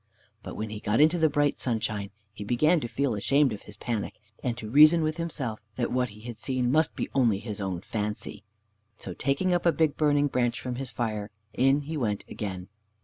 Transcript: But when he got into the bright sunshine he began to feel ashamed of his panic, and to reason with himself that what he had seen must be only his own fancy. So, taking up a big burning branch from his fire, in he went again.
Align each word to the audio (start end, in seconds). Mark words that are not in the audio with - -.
But 0.41 0.55
when 0.55 0.71
he 0.71 0.79
got 0.79 0.99
into 0.99 1.19
the 1.19 1.29
bright 1.29 1.59
sunshine 1.59 2.09
he 2.33 2.43
began 2.43 2.79
to 2.79 2.87
feel 2.87 3.13
ashamed 3.13 3.53
of 3.53 3.61
his 3.61 3.77
panic, 3.77 4.15
and 4.43 4.57
to 4.57 4.67
reason 4.67 5.03
with 5.03 5.17
himself 5.17 5.59
that 5.75 5.91
what 5.91 6.09
he 6.09 6.21
had 6.21 6.39
seen 6.39 6.71
must 6.71 6.95
be 6.95 7.07
only 7.13 7.37
his 7.37 7.61
own 7.61 7.81
fancy. 7.81 8.43
So, 8.97 9.13
taking 9.13 9.53
up 9.53 9.63
a 9.63 9.71
big 9.71 9.97
burning 9.97 10.25
branch 10.25 10.59
from 10.59 10.77
his 10.77 10.89
fire, 10.89 11.29
in 11.53 11.81
he 11.81 11.97
went 11.97 12.23
again. 12.27 12.67